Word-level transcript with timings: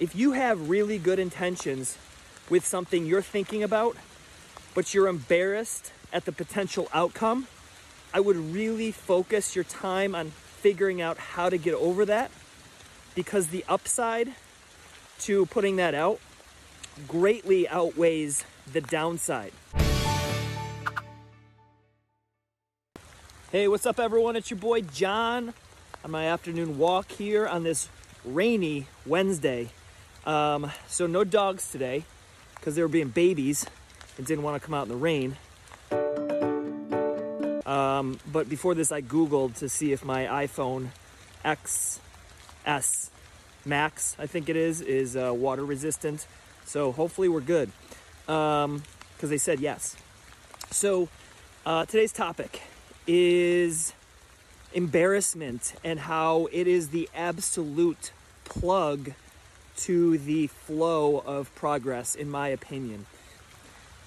if 0.00 0.16
you 0.16 0.32
have 0.32 0.70
really 0.70 0.98
good 0.98 1.18
intentions 1.18 1.98
with 2.48 2.66
something 2.66 3.04
you're 3.04 3.20
thinking 3.20 3.62
about, 3.62 3.96
but 4.74 4.94
you're 4.94 5.06
embarrassed 5.06 5.92
at 6.10 6.24
the 6.24 6.32
potential 6.32 6.88
outcome, 6.94 7.46
I 8.14 8.20
would 8.20 8.36
really 8.36 8.92
focus 8.92 9.54
your 9.54 9.64
time 9.64 10.14
on 10.14 10.30
figuring 10.30 11.02
out 11.02 11.18
how 11.18 11.50
to 11.50 11.58
get 11.58 11.74
over 11.74 12.06
that 12.06 12.30
because 13.14 13.48
the 13.48 13.62
upside 13.68 14.32
to 15.20 15.44
putting 15.46 15.76
that 15.76 15.94
out 15.94 16.18
greatly 17.06 17.68
outweighs 17.68 18.44
the 18.72 18.80
downside. 18.80 19.52
Hey, 23.52 23.68
what's 23.68 23.84
up, 23.84 24.00
everyone? 24.00 24.34
It's 24.34 24.50
your 24.50 24.58
boy 24.58 24.80
John 24.80 25.52
on 26.02 26.10
my 26.10 26.26
afternoon 26.26 26.78
walk 26.78 27.12
here 27.12 27.46
on 27.46 27.64
this 27.64 27.90
rainy 28.24 28.86
Wednesday. 29.04 29.68
Um, 30.26 30.70
so, 30.86 31.06
no 31.06 31.24
dogs 31.24 31.70
today 31.70 32.04
because 32.56 32.74
they 32.76 32.82
were 32.82 32.88
being 32.88 33.08
babies 33.08 33.66
and 34.18 34.26
didn't 34.26 34.44
want 34.44 34.60
to 34.60 34.64
come 34.64 34.74
out 34.74 34.82
in 34.82 34.88
the 34.90 34.96
rain. 34.96 35.36
Um, 37.66 38.18
but 38.30 38.48
before 38.48 38.74
this, 38.74 38.92
I 38.92 39.00
Googled 39.00 39.56
to 39.58 39.68
see 39.68 39.92
if 39.92 40.04
my 40.04 40.24
iPhone 40.24 40.88
XS 41.44 43.10
Max, 43.64 44.16
I 44.18 44.26
think 44.26 44.48
it 44.48 44.56
is, 44.56 44.80
is 44.80 45.16
uh, 45.16 45.32
water 45.34 45.64
resistant. 45.64 46.26
So 46.64 46.92
hopefully 46.92 47.28
we're 47.28 47.40
good 47.40 47.70
because 48.26 48.64
um, 48.64 48.82
they 49.20 49.38
said 49.38 49.60
yes. 49.60 49.96
So 50.70 51.08
uh, 51.64 51.84
today's 51.86 52.12
topic 52.12 52.62
is 53.06 53.92
embarrassment 54.72 55.74
and 55.82 56.00
how 56.00 56.48
it 56.52 56.66
is 56.66 56.88
the 56.88 57.08
absolute 57.14 58.12
plug 58.44 59.12
to 59.84 60.18
the 60.18 60.46
flow 60.46 61.18
of 61.18 61.54
progress, 61.54 62.14
in 62.14 62.30
my 62.30 62.48
opinion. 62.48 63.06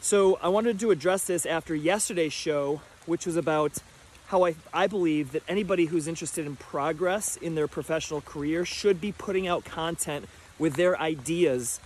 So 0.00 0.38
I 0.42 0.48
wanted 0.48 0.80
to 0.80 0.90
address 0.90 1.24
this 1.24 1.46
after 1.46 1.74
yesterday's 1.74 2.32
show, 2.32 2.80
which 3.06 3.24
was 3.24 3.36
about 3.36 3.78
how 4.26 4.44
I, 4.44 4.54
I 4.72 4.86
believe 4.86 5.32
that 5.32 5.42
anybody 5.46 5.86
who's 5.86 6.08
interested 6.08 6.46
in 6.46 6.56
progress 6.56 7.36
in 7.36 7.54
their 7.54 7.68
professional 7.68 8.20
career 8.20 8.64
should 8.64 9.00
be 9.00 9.12
putting 9.12 9.46
out 9.46 9.64
content 9.64 10.26
with 10.58 10.74
their 10.74 10.98
ideas. 10.98 11.80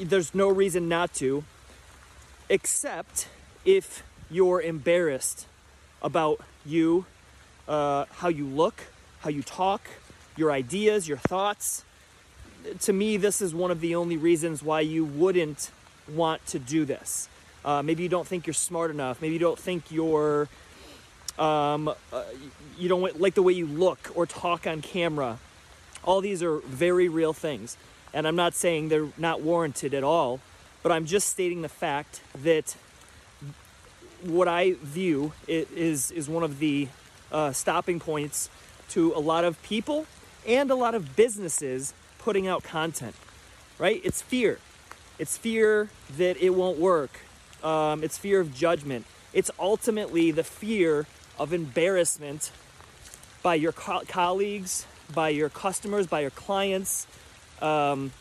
There's 0.00 0.34
no 0.34 0.48
reason 0.48 0.88
not 0.88 1.14
to, 1.14 1.44
except 2.48 3.28
if 3.64 4.02
you're 4.30 4.60
embarrassed 4.60 5.46
about 6.02 6.40
you, 6.64 7.06
uh, 7.68 8.04
how 8.16 8.28
you 8.28 8.46
look, 8.46 8.84
how 9.20 9.30
you 9.30 9.42
talk, 9.42 9.88
your 10.36 10.52
ideas, 10.52 11.08
your 11.08 11.18
thoughts. 11.18 11.84
To 12.80 12.92
me, 12.92 13.16
this 13.16 13.40
is 13.40 13.54
one 13.54 13.70
of 13.70 13.80
the 13.80 13.94
only 13.94 14.16
reasons 14.16 14.62
why 14.62 14.80
you 14.80 15.04
wouldn't 15.04 15.70
want 16.08 16.44
to 16.46 16.58
do 16.58 16.84
this. 16.84 17.28
Uh, 17.64 17.82
maybe 17.82 18.02
you 18.02 18.08
don't 18.08 18.26
think 18.26 18.46
you're 18.46 18.54
smart 18.54 18.90
enough. 18.90 19.20
Maybe 19.20 19.34
you 19.34 19.38
don't 19.38 19.58
think 19.58 19.90
you're, 19.90 20.48
um, 21.38 21.88
uh, 21.88 22.22
you 22.78 22.88
don't 22.88 23.20
like 23.20 23.34
the 23.34 23.42
way 23.42 23.52
you 23.52 23.66
look 23.66 24.10
or 24.14 24.26
talk 24.26 24.66
on 24.66 24.82
camera. 24.82 25.38
All 26.04 26.20
these 26.20 26.42
are 26.42 26.58
very 26.58 27.08
real 27.08 27.32
things. 27.32 27.76
And 28.12 28.26
I'm 28.26 28.36
not 28.36 28.54
saying 28.54 28.88
they're 28.88 29.08
not 29.16 29.40
warranted 29.42 29.94
at 29.94 30.02
all, 30.02 30.40
but 30.82 30.90
I'm 30.90 31.06
just 31.06 31.28
stating 31.28 31.62
the 31.62 31.68
fact 31.68 32.22
that 32.42 32.76
what 34.22 34.48
I 34.48 34.72
view 34.72 35.32
is, 35.46 36.10
is 36.10 36.28
one 36.28 36.42
of 36.42 36.58
the 36.58 36.88
uh, 37.30 37.52
stopping 37.52 38.00
points 38.00 38.50
to 38.90 39.12
a 39.14 39.20
lot 39.20 39.44
of 39.44 39.62
people 39.62 40.06
and 40.46 40.70
a 40.70 40.74
lot 40.74 40.94
of 40.94 41.16
businesses 41.16 41.94
putting 42.20 42.46
out 42.46 42.62
content, 42.62 43.14
right? 43.78 44.00
It's 44.04 44.22
fear. 44.22 44.58
It's 45.18 45.36
fear 45.36 45.90
that 46.16 46.36
it 46.36 46.50
won't 46.50 46.78
work. 46.78 47.20
Um, 47.62 48.02
it's 48.04 48.16
fear 48.16 48.40
of 48.40 48.54
judgment. 48.54 49.06
It's 49.32 49.50
ultimately 49.58 50.30
the 50.30 50.44
fear 50.44 51.06
of 51.38 51.52
embarrassment 51.52 52.52
by 53.42 53.54
your 53.54 53.72
co- 53.72 54.02
colleagues, 54.06 54.86
by 55.14 55.30
your 55.30 55.48
customers, 55.48 56.06
by 56.06 56.20
your 56.20 56.30
clients, 56.30 57.06
um, 57.60 58.12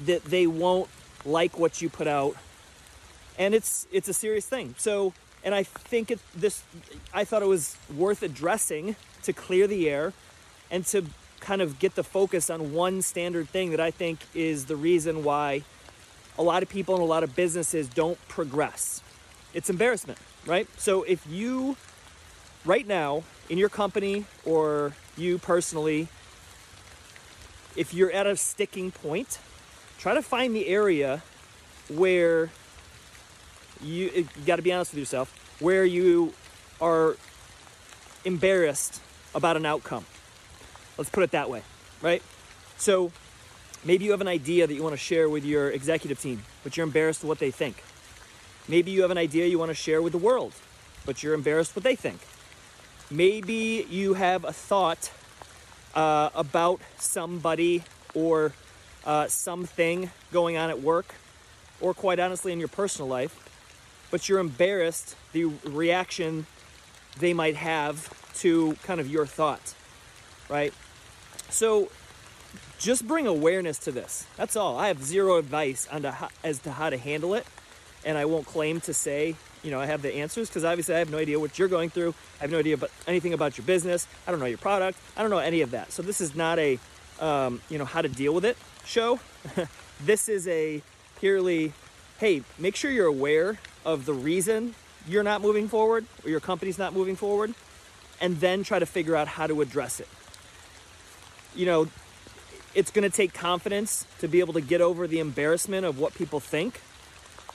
that 0.00 0.24
they 0.24 0.46
won't 0.46 0.88
like 1.24 1.58
what 1.58 1.80
you 1.80 1.88
put 1.88 2.06
out. 2.06 2.36
And 3.38 3.54
it's 3.54 3.86
it's 3.90 4.08
a 4.08 4.14
serious 4.14 4.46
thing. 4.46 4.74
So, 4.78 5.14
and 5.44 5.54
I 5.54 5.62
think 5.62 6.10
it 6.10 6.20
this 6.34 6.62
I 7.14 7.24
thought 7.24 7.42
it 7.42 7.48
was 7.48 7.76
worth 7.94 8.22
addressing 8.22 8.96
to 9.22 9.32
clear 9.32 9.66
the 9.66 9.88
air 9.88 10.12
and 10.70 10.84
to 10.86 11.04
kind 11.42 11.60
of 11.60 11.78
get 11.78 11.94
the 11.96 12.04
focus 12.04 12.48
on 12.48 12.72
one 12.72 13.02
standard 13.02 13.48
thing 13.48 13.72
that 13.72 13.80
I 13.80 13.90
think 13.90 14.20
is 14.34 14.66
the 14.66 14.76
reason 14.76 15.24
why 15.24 15.62
a 16.38 16.42
lot 16.42 16.62
of 16.62 16.68
people 16.68 16.94
and 16.94 17.02
a 17.02 17.06
lot 17.06 17.22
of 17.22 17.36
businesses 17.36 17.88
don't 17.88 18.16
progress. 18.28 19.02
It's 19.52 19.68
embarrassment, 19.68 20.18
right? 20.46 20.66
So 20.78 21.02
if 21.02 21.26
you, 21.28 21.76
right 22.64 22.86
now, 22.86 23.24
in 23.50 23.58
your 23.58 23.68
company 23.68 24.24
or 24.46 24.94
you 25.16 25.38
personally, 25.38 26.08
if 27.76 27.92
you're 27.92 28.12
at 28.12 28.26
a 28.26 28.36
sticking 28.36 28.90
point, 28.90 29.38
try 29.98 30.14
to 30.14 30.22
find 30.22 30.54
the 30.54 30.68
area 30.68 31.22
where 31.88 32.50
you, 33.82 34.10
you 34.14 34.28
got 34.46 34.56
to 34.56 34.62
be 34.62 34.72
honest 34.72 34.92
with 34.92 35.00
yourself, 35.00 35.56
where 35.60 35.84
you 35.84 36.32
are 36.80 37.16
embarrassed 38.24 39.00
about 39.34 39.56
an 39.56 39.66
outcome. 39.66 40.06
Let's 41.02 41.10
put 41.10 41.24
it 41.24 41.32
that 41.32 41.50
way, 41.50 41.62
right? 42.00 42.22
So 42.78 43.12
Maybe 43.84 44.04
you 44.04 44.12
have 44.12 44.20
an 44.20 44.28
idea 44.28 44.64
that 44.68 44.74
you 44.74 44.82
want 44.82 44.92
to 44.92 45.00
share 45.00 45.28
with 45.28 45.44
your 45.44 45.68
executive 45.70 46.20
team, 46.20 46.44
but 46.62 46.76
you're 46.76 46.86
embarrassed 46.86 47.24
what 47.24 47.40
they 47.40 47.50
think. 47.50 47.82
Maybe 48.68 48.92
you 48.92 49.02
have 49.02 49.10
an 49.10 49.18
idea 49.18 49.46
you 49.46 49.58
want 49.58 49.70
to 49.70 49.74
share 49.74 50.00
with 50.00 50.12
the 50.12 50.20
world, 50.20 50.52
but 51.04 51.20
you're 51.20 51.34
embarrassed 51.34 51.74
what 51.74 51.82
they 51.82 51.96
think. 51.96 52.20
Maybe 53.10 53.84
you 53.90 54.14
have 54.14 54.44
a 54.44 54.52
thought 54.52 55.10
uh, 55.96 56.30
about 56.32 56.80
somebody 56.96 57.82
or 58.14 58.52
uh, 59.04 59.26
something 59.26 60.10
going 60.32 60.56
on 60.56 60.70
at 60.70 60.80
work, 60.80 61.16
or 61.80 61.92
quite 61.92 62.20
honestly 62.20 62.52
in 62.52 62.60
your 62.60 62.68
personal 62.68 63.08
life, 63.08 63.36
but 64.12 64.28
you're 64.28 64.38
embarrassed 64.38 65.16
the 65.32 65.46
reaction 65.64 66.46
they 67.18 67.32
might 67.32 67.56
have 67.56 68.08
to 68.34 68.76
kind 68.84 69.00
of 69.00 69.10
your 69.10 69.26
thought, 69.26 69.74
right? 70.48 70.72
So 71.50 71.90
just 72.78 73.06
bring 73.06 73.26
awareness 73.26 73.78
to 73.80 73.92
this. 73.92 74.26
That's 74.36 74.56
all. 74.56 74.78
I 74.78 74.88
have 74.88 75.02
zero 75.02 75.36
advice 75.36 75.86
on 75.90 76.04
how, 76.04 76.28
as 76.42 76.58
to 76.60 76.72
how 76.72 76.90
to 76.90 76.96
handle 76.96 77.34
it, 77.34 77.46
and 78.04 78.18
I 78.18 78.24
won't 78.24 78.46
claim 78.46 78.80
to 78.82 78.94
say, 78.94 79.36
you 79.62 79.70
know, 79.70 79.80
I 79.80 79.86
have 79.86 80.02
the 80.02 80.14
answers 80.16 80.48
because 80.48 80.64
obviously 80.64 80.94
I 80.94 80.98
have 80.98 81.10
no 81.10 81.18
idea 81.18 81.38
what 81.38 81.58
you're 81.58 81.68
going 81.68 81.90
through. 81.90 82.14
I 82.40 82.42
have 82.42 82.50
no 82.50 82.58
idea 82.58 82.74
about 82.74 82.90
anything 83.06 83.32
about 83.32 83.56
your 83.56 83.64
business. 83.64 84.08
I 84.26 84.32
don't 84.32 84.40
know 84.40 84.46
your 84.46 84.58
product. 84.58 84.98
I 85.16 85.22
don't 85.22 85.30
know 85.30 85.38
any 85.38 85.60
of 85.60 85.70
that. 85.70 85.92
So 85.92 86.02
this 86.02 86.20
is 86.20 86.34
not 86.34 86.58
a, 86.58 86.78
um, 87.20 87.60
you 87.68 87.78
know, 87.78 87.84
how 87.84 88.02
to 88.02 88.08
deal 88.08 88.34
with 88.34 88.44
it 88.44 88.56
show. 88.84 89.20
this 90.04 90.28
is 90.28 90.48
a 90.48 90.82
purely, 91.20 91.72
hey, 92.18 92.42
make 92.58 92.74
sure 92.74 92.90
you're 92.90 93.06
aware 93.06 93.58
of 93.84 94.06
the 94.06 94.14
reason 94.14 94.74
you're 95.08 95.22
not 95.22 95.40
moving 95.40 95.68
forward 95.68 96.06
or 96.24 96.30
your 96.30 96.40
company's 96.40 96.78
not 96.78 96.92
moving 96.92 97.16
forward, 97.16 97.54
and 98.20 98.38
then 98.40 98.62
try 98.62 98.78
to 98.78 98.86
figure 98.86 99.16
out 99.16 99.26
how 99.26 99.46
to 99.46 99.60
address 99.60 100.00
it. 100.00 100.08
You 101.54 101.66
know, 101.66 101.88
it's 102.74 102.90
going 102.90 103.08
to 103.08 103.14
take 103.14 103.34
confidence 103.34 104.06
to 104.20 104.28
be 104.28 104.40
able 104.40 104.54
to 104.54 104.60
get 104.60 104.80
over 104.80 105.06
the 105.06 105.20
embarrassment 105.20 105.84
of 105.84 105.98
what 105.98 106.14
people 106.14 106.40
think 106.40 106.80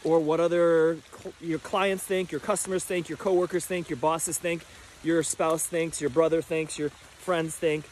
or 0.03 0.19
what 0.19 0.39
other 0.39 0.97
your 1.41 1.59
clients 1.59 2.03
think, 2.03 2.31
your 2.31 2.39
customers 2.39 2.83
think, 2.83 3.09
your 3.09 3.17
coworkers 3.17 3.65
think, 3.65 3.89
your 3.89 3.97
bosses 3.97 4.37
think, 4.37 4.63
your 5.03 5.23
spouse 5.23 5.65
thinks, 5.65 5.99
your 5.99 6.09
brother 6.09 6.41
thinks, 6.41 6.77
your 6.77 6.89
friends 6.89 7.55
think, 7.55 7.89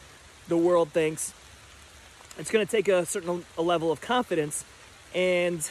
the 0.48 0.58
world 0.58 0.90
thinks. 0.90 1.34
It's 2.38 2.52
going 2.52 2.66
to 2.66 2.72
take 2.72 2.88
a 2.88 3.06
certain 3.06 3.46
a 3.58 3.62
level 3.62 3.92
of 3.92 4.02
confidence 4.02 4.64
and 5.14 5.68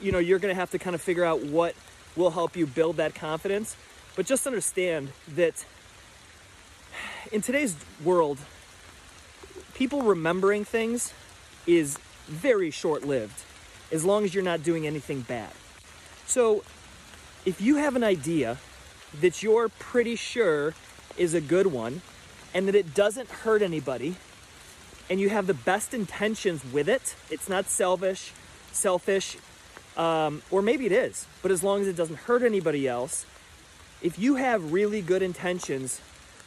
you 0.00 0.12
know, 0.12 0.18
you're 0.18 0.38
going 0.38 0.54
to 0.54 0.58
have 0.58 0.70
to 0.72 0.78
kind 0.78 0.94
of 0.94 1.00
figure 1.00 1.24
out 1.24 1.42
what 1.42 1.74
will 2.16 2.30
help 2.30 2.56
you 2.56 2.66
build 2.66 2.96
that 2.96 3.14
confidence. 3.14 3.76
But 4.16 4.26
just 4.26 4.46
understand 4.46 5.10
that 5.34 5.64
in 7.32 7.40
today's 7.40 7.76
world, 8.04 8.38
people 9.74 10.02
remembering 10.02 10.64
things 10.64 11.12
is 11.66 11.98
very 12.26 12.70
short 12.70 13.04
lived 13.04 13.42
as 13.92 14.04
long 14.04 14.24
as 14.24 14.34
you're 14.34 14.44
not 14.44 14.62
doing 14.62 14.86
anything 14.86 15.20
bad. 15.20 15.52
So, 16.26 16.64
if 17.44 17.60
you 17.60 17.76
have 17.76 17.96
an 17.96 18.04
idea 18.04 18.58
that 19.20 19.42
you're 19.42 19.68
pretty 19.68 20.16
sure 20.16 20.74
is 21.16 21.34
a 21.34 21.40
good 21.40 21.66
one 21.66 22.00
and 22.54 22.66
that 22.66 22.74
it 22.74 22.94
doesn't 22.94 23.28
hurt 23.28 23.60
anybody 23.60 24.16
and 25.10 25.20
you 25.20 25.28
have 25.28 25.46
the 25.46 25.54
best 25.54 25.92
intentions 25.92 26.64
with 26.72 26.88
it, 26.88 27.14
it's 27.30 27.48
not 27.48 27.66
selfish, 27.66 28.32
selfish, 28.72 29.36
um, 29.96 30.42
or 30.50 30.62
maybe 30.62 30.86
it 30.86 30.92
is, 30.92 31.26
but 31.42 31.50
as 31.50 31.62
long 31.62 31.82
as 31.82 31.86
it 31.86 31.96
doesn't 31.96 32.20
hurt 32.20 32.42
anybody 32.42 32.88
else, 32.88 33.26
if 34.02 34.18
you 34.18 34.36
have 34.36 34.72
really 34.72 35.02
good 35.02 35.22
intentions 35.22 36.00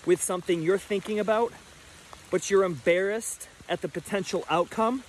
with 0.05 0.21
something 0.21 0.61
you're 0.61 0.77
thinking 0.77 1.19
about, 1.19 1.53
but 2.31 2.49
you're 2.49 2.63
embarrassed 2.63 3.47
at 3.69 3.81
the 3.81 3.87
potential 3.87 4.45
outcome, 4.49 5.03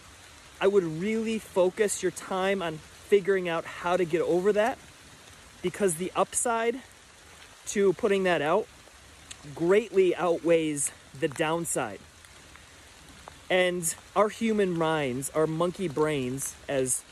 I 0.61 0.67
would 0.67 0.85
really 0.85 1.38
focus 1.38 2.03
your 2.03 2.12
time 2.12 2.62
on 2.62 2.79
figuring 2.79 3.49
out 3.49 3.65
how 3.65 3.97
to 3.97 4.05
get 4.05 4.20
over 4.20 4.53
that 4.53 4.79
because 5.62 5.94
the 5.94 6.12
upside 6.15 6.81
to 7.67 7.93
putting 7.94 8.25
that 8.25 8.43
out 8.43 8.67
greatly 9.55 10.15
outweighs 10.17 10.91
the 11.19 11.29
downside. 11.29 12.00
And 13.50 13.94
our 14.15 14.29
human 14.29 14.76
minds, 14.76 15.31
our 15.35 15.47
monkey 15.47 15.88
brains, 15.88 16.55
as 16.69 17.03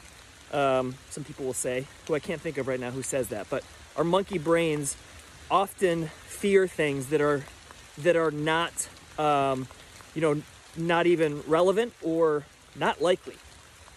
um, 0.53 0.97
some 1.11 1.25
people 1.25 1.47
will 1.47 1.55
say, 1.55 1.87
who 2.07 2.15
I 2.15 2.19
can't 2.19 2.41
think 2.41 2.59
of 2.59 2.69
right 2.69 2.79
now 2.79 2.91
who 2.91 3.03
says 3.03 3.29
that, 3.29 3.49
but 3.49 3.65
our 3.97 4.05
monkey 4.05 4.39
brains 4.39 4.97
often 5.51 6.09
fear 6.27 6.67
things 6.67 7.07
that 7.07 7.21
are 7.21 7.45
that 7.99 8.17
are 8.17 8.31
not, 8.31 8.89
um, 9.19 9.67
you 10.17 10.23
know, 10.23 10.43
not 10.77 11.07
even 11.07 11.43
relevant 11.47 11.93
or 12.03 12.45
not 12.75 13.01
likely. 13.01 13.37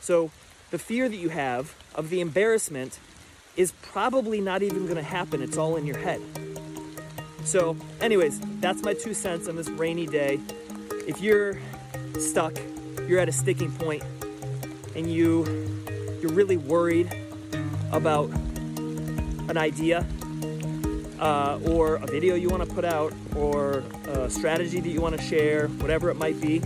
So 0.01 0.30
the 0.69 0.77
fear 0.77 1.10
that 1.10 1.16
you 1.16 1.30
have 1.30 1.74
of 1.95 2.10
the 2.10 2.19
embarrassment 2.19 3.00
is 3.56 3.71
probably 3.81 4.42
not 4.42 4.62
even 4.62 4.83
going 4.83 4.98
to 4.98 5.01
happen. 5.01 5.42
It's 5.42 5.57
all 5.57 5.77
in 5.77 5.86
your 5.86 5.98
head. 5.98 6.21
So, 7.45 7.77
anyways, 8.01 8.39
that's 8.60 8.83
my 8.83 8.94
two 8.94 9.13
cents 9.13 9.48
on 9.48 9.56
this 9.56 9.69
rainy 9.69 10.06
day. 10.06 10.39
If 11.07 11.21
you're 11.21 11.57
stuck, 12.19 12.60
you're 13.07 13.19
at 13.19 13.30
a 13.30 13.31
sticking 13.31 13.72
point, 13.72 14.04
and 14.95 15.12
you 15.12 15.45
you're 16.22 16.33
really 16.33 16.57
worried 16.57 17.10
about 17.92 18.30
an 18.30 19.57
idea 19.57 20.06
uh, 21.19 21.60
or 21.68 21.95
a 21.95 22.07
video 22.07 22.36
you 22.36 22.50
want 22.50 22.68
to 22.68 22.74
put 22.74 22.86
out 22.86 23.13
or 23.36 23.83
a 24.07 24.30
strategy 24.30 24.80
that 24.80 24.89
you 24.89 25.01
want 25.01 25.18
to 25.18 25.21
share, 25.21 25.68
whatever 25.68 26.10
it 26.10 26.16
might 26.16 26.39
be, 26.39 26.62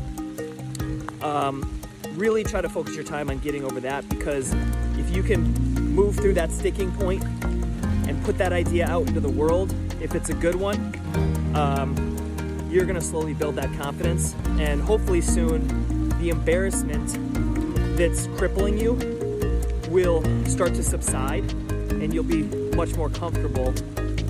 um, 1.21 1.79
really 2.13 2.43
try 2.43 2.61
to 2.61 2.69
focus 2.69 2.95
your 2.95 3.03
time 3.03 3.29
on 3.29 3.39
getting 3.39 3.63
over 3.63 3.79
that 3.79 4.07
because 4.09 4.53
if 4.97 5.09
you 5.15 5.23
can 5.23 5.41
move 5.95 6.15
through 6.15 6.33
that 6.33 6.51
sticking 6.51 6.91
point 6.91 7.23
and 8.07 8.23
put 8.23 8.37
that 8.37 8.53
idea 8.53 8.87
out 8.87 9.07
into 9.07 9.19
the 9.19 9.29
world, 9.29 9.73
if 10.01 10.15
it's 10.15 10.29
a 10.29 10.33
good 10.33 10.55
one, 10.55 10.77
um, 11.55 11.95
you're 12.69 12.85
going 12.85 12.95
to 12.95 13.01
slowly 13.01 13.33
build 13.33 13.55
that 13.55 13.71
confidence. 13.79 14.35
And 14.57 14.81
hopefully, 14.81 15.21
soon, 15.21 16.09
the 16.19 16.29
embarrassment 16.29 17.17
that's 17.97 18.27
crippling 18.37 18.77
you 18.77 18.93
will 19.89 20.23
start 20.45 20.73
to 20.73 20.83
subside 20.83 21.43
and 21.91 22.13
you'll 22.13 22.23
be 22.23 22.43
much 22.75 22.95
more 22.95 23.09
comfortable 23.09 23.73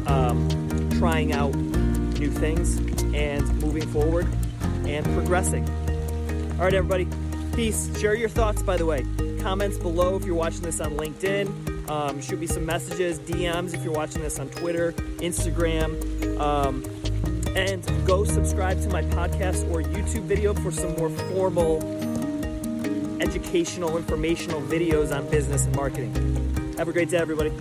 um, 0.07 0.89
trying 0.97 1.33
out 1.33 1.55
new 1.55 2.29
things 2.29 2.77
and 3.13 3.47
moving 3.61 3.87
forward 3.87 4.27
and 4.85 5.05
progressing. 5.13 5.67
All 6.53 6.65
right, 6.65 6.73
everybody. 6.73 7.07
Peace. 7.55 7.95
Share 7.99 8.15
your 8.15 8.29
thoughts, 8.29 8.61
by 8.61 8.77
the 8.77 8.85
way. 8.85 9.05
Comments 9.39 9.77
below 9.77 10.15
if 10.15 10.25
you're 10.25 10.35
watching 10.35 10.61
this 10.61 10.79
on 10.79 10.93
LinkedIn. 10.93 11.89
Um, 11.89 12.21
shoot 12.21 12.39
me 12.39 12.47
some 12.47 12.65
messages, 12.65 13.19
DMs 13.19 13.73
if 13.73 13.83
you're 13.83 13.93
watching 13.93 14.21
this 14.21 14.39
on 14.39 14.49
Twitter, 14.49 14.93
Instagram. 14.93 16.39
Um, 16.39 16.83
and 17.55 17.83
go 18.07 18.23
subscribe 18.23 18.81
to 18.81 18.89
my 18.89 19.03
podcast 19.03 19.69
or 19.71 19.81
YouTube 19.83 20.23
video 20.23 20.53
for 20.53 20.71
some 20.71 20.95
more 20.95 21.09
formal 21.09 21.81
educational, 23.21 23.97
informational 23.97 24.61
videos 24.61 25.15
on 25.15 25.29
business 25.29 25.65
and 25.65 25.75
marketing. 25.75 26.75
Have 26.77 26.87
a 26.87 26.93
great 26.93 27.09
day, 27.09 27.17
everybody. 27.17 27.51